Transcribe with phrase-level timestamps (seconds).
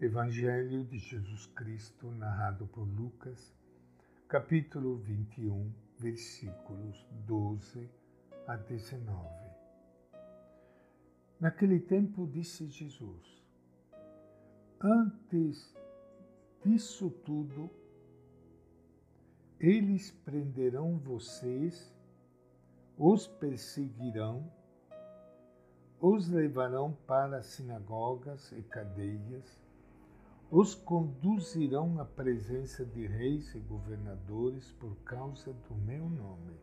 [0.00, 3.54] Evangelho de Jesus Cristo, narrado por Lucas,
[4.26, 7.88] capítulo 21, versículos 12
[8.48, 9.28] a 19.
[11.38, 13.46] Naquele tempo disse Jesus:
[14.80, 15.72] Antes
[16.64, 17.70] disso tudo,
[19.60, 21.94] eles prenderão vocês,
[22.98, 24.52] os perseguirão,
[26.00, 29.63] os levarão para sinagogas e cadeias,
[30.50, 36.54] os conduzirão à presença de reis e governadores por causa do meu nome.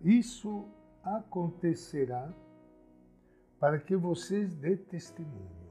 [0.00, 0.64] Isso
[1.02, 2.32] acontecerá
[3.58, 5.62] para que vocês dê testemunho.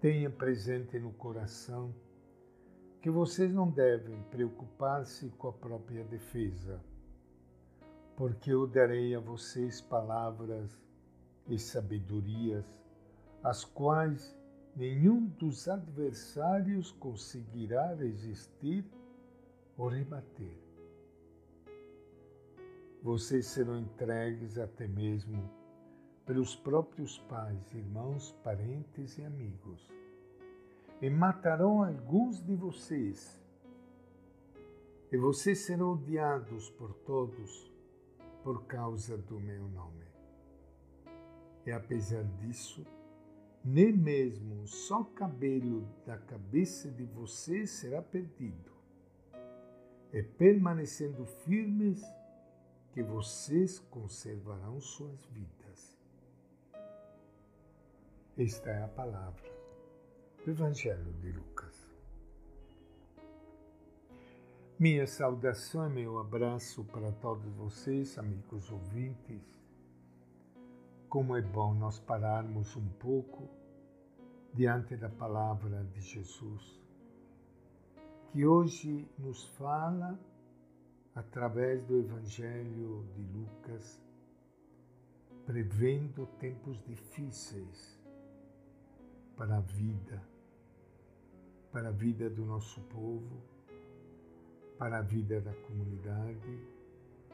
[0.00, 1.94] Tenha presente no coração
[3.00, 6.80] que vocês não devem preocupar-se com a própria defesa,
[8.16, 10.82] porque eu darei a vocês palavras
[11.46, 12.64] e sabedorias,
[13.44, 14.36] as quais
[14.76, 18.84] nenhum dos adversários conseguirá resistir
[19.76, 20.56] ou rebater.
[23.02, 25.50] Vocês serão entregues até mesmo
[26.24, 29.96] pelos próprios pais, irmãos, parentes e amigos
[31.00, 33.42] e matarão alguns de vocês,
[35.12, 37.70] e vocês serão odiados por todos
[38.42, 40.04] por causa do meu nome.
[41.64, 42.84] E apesar disso,
[43.66, 48.70] nem mesmo um só cabelo da cabeça de vocês será perdido.
[50.12, 52.00] E permanecendo firmes,
[52.92, 55.98] que vocês conservarão suas vidas.
[58.38, 59.52] Esta é a palavra
[60.42, 61.94] do Evangelho de Lucas.
[64.78, 69.42] Minha saudação e meu abraço para todos vocês, amigos ouvintes.
[71.08, 73.48] Como é bom nós pararmos um pouco
[74.52, 76.80] diante da palavra de Jesus,
[78.30, 80.18] que hoje nos fala
[81.14, 84.00] através do Evangelho de Lucas,
[85.44, 88.00] prevendo tempos difíceis
[89.36, 90.36] para a vida
[91.76, 93.42] para a vida do nosso povo,
[94.78, 96.58] para a vida da comunidade,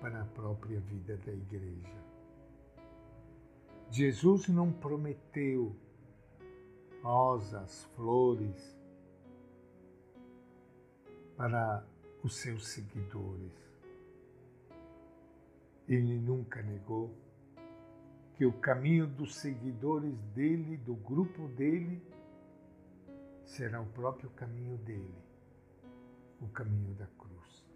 [0.00, 2.11] para a própria vida da igreja.
[3.92, 5.76] Jesus não prometeu
[7.02, 8.74] rosas, flores
[11.36, 11.86] para
[12.24, 13.52] os seus seguidores.
[15.86, 17.14] Ele nunca negou
[18.34, 22.02] que o caminho dos seguidores dele, do grupo dele,
[23.44, 25.22] será o próprio caminho dele,
[26.40, 27.66] o caminho da cruz.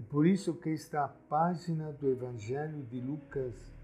[0.00, 3.75] E por isso que está a página do Evangelho de Lucas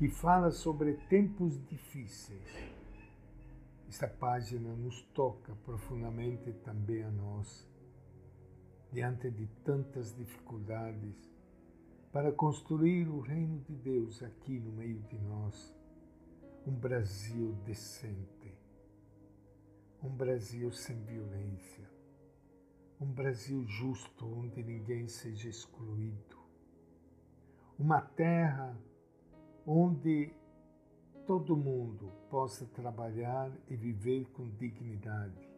[0.00, 2.40] que fala sobre tempos difíceis.
[3.86, 7.68] Esta página nos toca profundamente também a nós,
[8.90, 11.30] diante de tantas dificuldades,
[12.10, 15.76] para construir o reino de Deus aqui no meio de nós,
[16.66, 18.56] um Brasil decente,
[20.02, 21.86] um Brasil sem violência,
[22.98, 26.38] um Brasil justo onde ninguém seja excluído,
[27.78, 28.74] uma terra
[29.66, 30.32] onde
[31.26, 35.48] todo mundo possa trabalhar e viver com dignidade,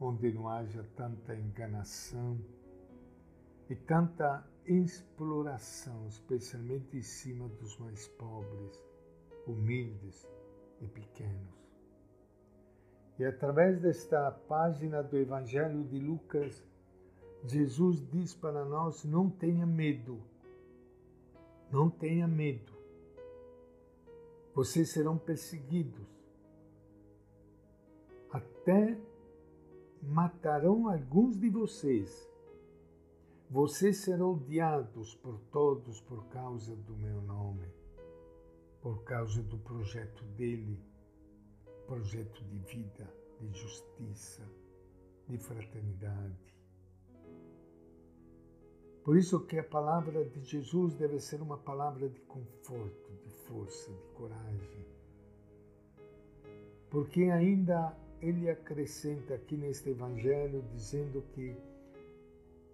[0.00, 2.38] onde não haja tanta enganação
[3.68, 8.84] e tanta exploração, especialmente em cima dos mais pobres,
[9.46, 10.28] humildes
[10.80, 11.60] e pequenos.
[13.18, 16.64] E através desta página do Evangelho de Lucas,
[17.44, 20.22] Jesus diz para nós: não tenha medo,
[21.70, 22.79] não tenha medo.
[24.54, 26.08] Vocês serão perseguidos,
[28.30, 28.98] até
[30.02, 32.28] matarão alguns de vocês.
[33.48, 37.68] Vocês serão odiados por todos por causa do meu nome,
[38.80, 40.78] por causa do projeto dele
[41.90, 44.48] projeto de vida, de justiça,
[45.26, 46.59] de fraternidade.
[49.04, 53.90] Por isso que a palavra de Jesus deve ser uma palavra de conforto, de força,
[53.90, 54.86] de coragem.
[56.90, 61.56] Porque ainda ele acrescenta aqui neste evangelho dizendo que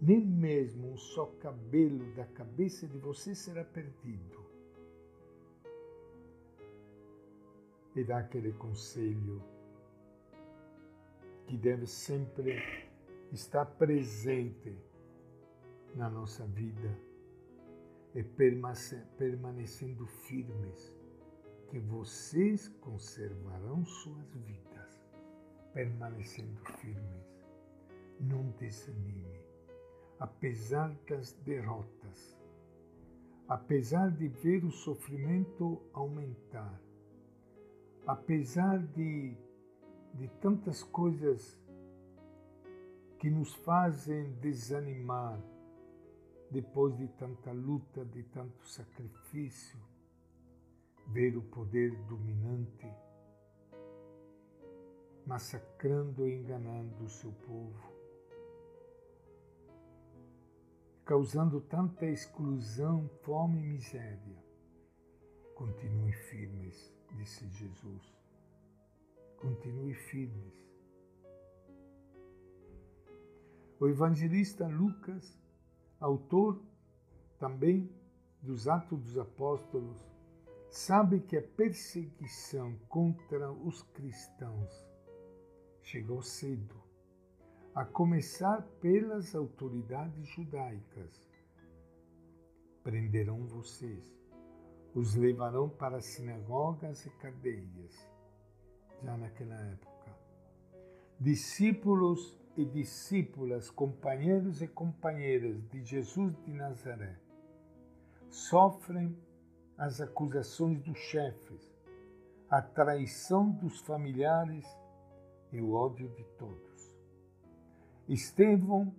[0.00, 4.46] nem mesmo um só cabelo da cabeça de você será perdido.
[7.96, 9.43] e dá aquele conselho
[11.46, 12.62] que deve sempre
[13.32, 14.76] estar presente
[15.97, 16.95] na nossa vida
[18.15, 20.95] e permanecendo firmes,
[21.71, 25.03] que vocês conservarão suas vidas,
[25.73, 27.27] permanecendo firmes.
[28.21, 29.41] Não desanime,
[30.19, 32.39] apesar das derrotas,
[33.49, 36.81] apesar de ver o sofrimento aumentar,
[38.07, 39.37] apesar de,
[40.15, 41.59] de tantas coisas
[43.19, 45.39] que nos fazem desanimar
[46.51, 49.79] depois de tanta luta, de tanto sacrifício,
[51.09, 52.87] ver o poder dominante
[55.27, 57.93] massacrando e enganando o seu povo,
[61.05, 64.45] causando tanta exclusão, fome e miséria.
[65.57, 68.15] Continue firmes, disse Jesus.
[69.39, 70.55] Continue firmes.
[73.81, 75.39] O evangelista Lucas,
[76.01, 76.61] autor
[77.39, 77.91] também
[78.43, 80.07] dos Atos dos Apóstolos,
[80.71, 84.87] sabe que a perseguição contra os cristãos
[85.83, 86.75] chegou cedo,
[87.75, 91.29] a começar pelas autoridades judaicas.
[92.83, 94.17] Prenderão vocês,
[94.95, 98.11] os levarão para sinagogas e cadeias,
[99.03, 100.17] já naquela época.
[101.21, 107.19] Discípulos e discípulas, companheiros e companheiras de Jesus de Nazaré,
[108.31, 109.17] sofrem
[109.76, 111.76] as acusações dos chefes,
[112.49, 114.67] a traição dos familiares
[115.53, 116.97] e o ódio de todos.
[118.08, 118.94] Estevão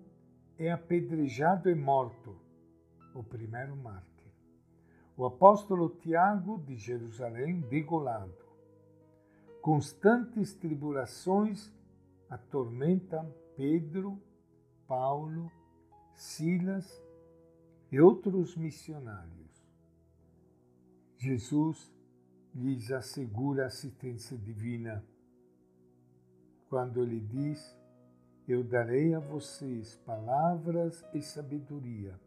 [0.58, 2.36] é apedrejado e morto,
[3.16, 4.08] o primeiro mártir.
[5.16, 8.46] O apóstolo Tiago de Jerusalém degolado.
[9.62, 11.74] Constantes tribulações
[12.30, 14.22] atormentam Pedro,
[14.88, 15.52] Paulo,
[16.14, 17.04] Silas
[17.92, 19.68] e outros missionários.
[21.18, 21.92] Jesus
[22.54, 25.04] lhes assegura assistência divina
[26.70, 27.76] quando ele diz:
[28.48, 32.20] Eu darei a vocês palavras e sabedoria,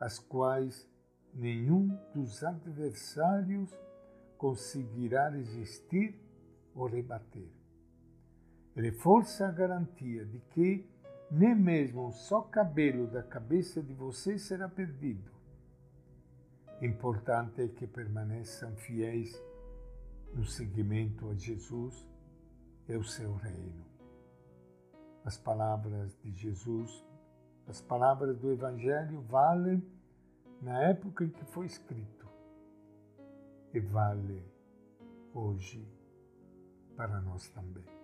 [0.00, 0.88] as quais
[1.34, 3.70] nenhum dos adversários
[4.38, 6.18] conseguirá resistir
[6.74, 7.63] ou rebater.
[8.76, 10.86] Ele força a garantia de que
[11.30, 15.34] nem mesmo um só cabelo da cabeça de vocês será perdido
[16.82, 19.42] Importante é que permaneçam fiéis
[20.34, 22.06] no seguimento a Jesus
[22.88, 23.86] e o seu reino.
[25.24, 27.02] As palavras de Jesus,
[27.66, 29.82] as palavras do Evangelho valem
[30.60, 32.28] na época em que foi escrito
[33.72, 34.44] e vale
[35.32, 35.88] hoje
[36.96, 38.03] para nós também.